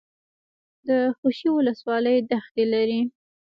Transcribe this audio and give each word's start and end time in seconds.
د 0.87 0.89
خوشي 1.17 1.49
ولسوالۍ 1.53 2.17
دښتې 2.31 2.63
لري 2.73 3.01